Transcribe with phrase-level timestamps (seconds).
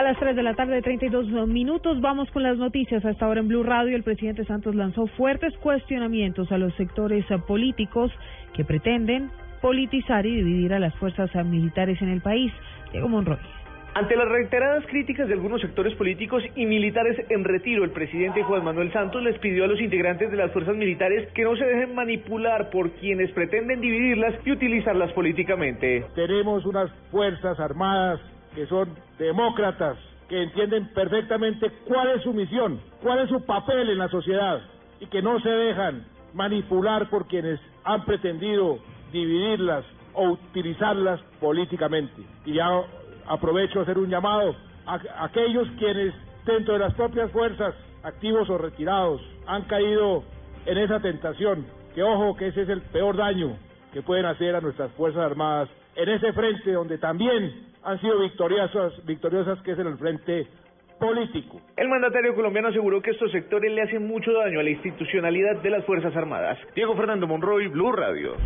[0.00, 3.04] A las 3 de la tarde, 32 minutos, vamos con las noticias.
[3.04, 8.10] Hasta ahora en Blue Radio, el presidente Santos lanzó fuertes cuestionamientos a los sectores políticos
[8.54, 9.30] que pretenden
[9.60, 12.50] politizar y dividir a las fuerzas militares en el país.
[12.92, 13.36] Diego Monroy.
[13.92, 18.64] Ante las reiteradas críticas de algunos sectores políticos y militares en retiro, el presidente Juan
[18.64, 21.94] Manuel Santos les pidió a los integrantes de las fuerzas militares que no se dejen
[21.94, 26.06] manipular por quienes pretenden dividirlas y utilizarlas políticamente.
[26.14, 28.18] Tenemos unas fuerzas armadas
[28.54, 29.96] que son demócratas,
[30.28, 34.60] que entienden perfectamente cuál es su misión, cuál es su papel en la sociedad
[35.00, 38.78] y que no se dejan manipular por quienes han pretendido
[39.12, 39.84] dividirlas
[40.14, 42.22] o utilizarlas políticamente.
[42.44, 42.68] Y ya
[43.26, 44.54] aprovecho a hacer un llamado
[44.86, 46.14] a aquellos quienes
[46.44, 50.22] dentro de las propias fuerzas, activos o retirados, han caído
[50.66, 53.56] en esa tentación, que ojo que ese es el peor daño
[53.92, 59.04] que pueden hacer a nuestras Fuerzas Armadas en ese frente donde también han sido victoriosas,
[59.06, 60.46] victoriosas que es en el frente
[60.98, 61.60] político.
[61.76, 65.70] El mandatario colombiano aseguró que estos sectores le hacen mucho daño a la institucionalidad de
[65.70, 66.58] las Fuerzas Armadas.
[66.74, 68.36] Diego Fernando Monroy, Blue Radio.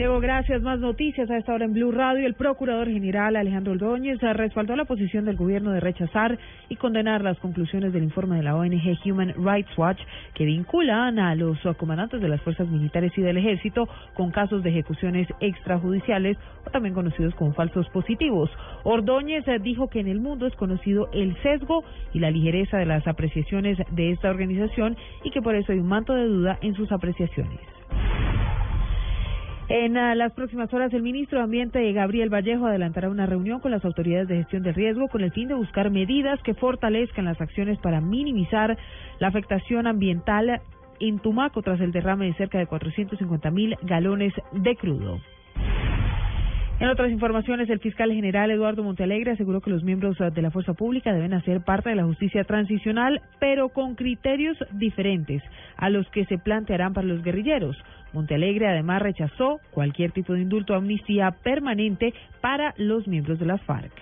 [0.00, 0.62] Diego, gracias.
[0.62, 2.26] Más noticias a esta hora en Blue Radio.
[2.26, 6.38] El procurador general Alejandro Ordóñez respaldó la posición del gobierno de rechazar
[6.70, 10.00] y condenar las conclusiones del informe de la ONG Human Rights Watch
[10.32, 14.70] que vinculan a los comandantes de las fuerzas militares y del ejército con casos de
[14.70, 18.48] ejecuciones extrajudiciales o también conocidos como falsos positivos.
[18.84, 21.84] Ordóñez dijo que en el mundo es conocido el sesgo
[22.14, 25.88] y la ligereza de las apreciaciones de esta organización y que por eso hay un
[25.88, 27.79] manto de duda en sus apreciaciones.
[29.72, 33.70] En uh, las próximas horas, el ministro de Ambiente, Gabriel Vallejo, adelantará una reunión con
[33.70, 37.40] las autoridades de gestión de riesgo con el fin de buscar medidas que fortalezcan las
[37.40, 38.76] acciones para minimizar
[39.20, 40.60] la afectación ambiental
[40.98, 45.20] en Tumaco tras el derrame de cerca de 450 mil galones de crudo.
[46.80, 50.72] En otras informaciones, el fiscal general Eduardo Montealegre aseguró que los miembros de la fuerza
[50.72, 55.42] pública deben hacer parte de la justicia transicional, pero con criterios diferentes
[55.76, 57.76] a los que se plantearán para los guerrilleros.
[58.14, 63.60] Montealegre además rechazó cualquier tipo de indulto o amnistía permanente para los miembros de las
[63.60, 63.92] FARC.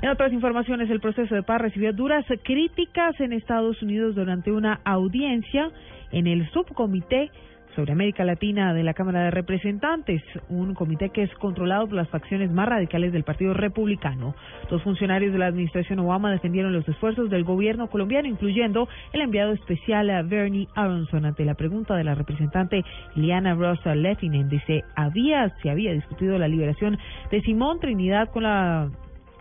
[0.00, 4.80] En otras informaciones, el proceso de paz recibió duras críticas en Estados Unidos durante una
[4.84, 5.70] audiencia
[6.10, 7.30] en el subcomité
[7.74, 12.08] sobre América Latina de la Cámara de Representantes, un comité que es controlado por las
[12.08, 14.34] facciones más radicales del Partido Republicano.
[14.70, 19.52] Dos funcionarios de la administración Obama defendieron los esfuerzos del gobierno colombiano, incluyendo el enviado
[19.52, 22.84] especial a Bernie Aronson ante la pregunta de la representante
[23.14, 26.98] Liana Rosa Leffinen dice había se había discutido la liberación
[27.30, 28.90] de Simón Trinidad con la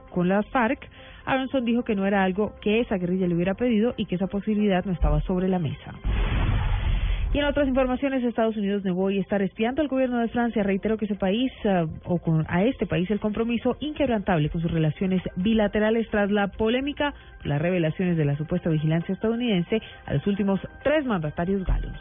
[0.09, 0.89] con las FARC.
[1.25, 4.27] Aronson dijo que no era algo que esa guerrilla le hubiera pedido y que esa
[4.27, 5.93] posibilidad no estaba sobre la mesa.
[7.33, 10.63] Y en otras informaciones, Estados Unidos negó y estar espiando al gobierno de Francia.
[10.63, 14.69] Reitero que ese país, uh, o con, a este país, el compromiso inquebrantable con sus
[14.69, 20.59] relaciones bilaterales tras la polémica las revelaciones de la supuesta vigilancia estadounidense a los últimos
[20.83, 21.95] tres mandatarios galos.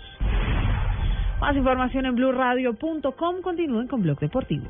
[1.41, 3.41] Más información en blueradio.com.
[3.41, 4.67] Continúen con Blog Deportivo.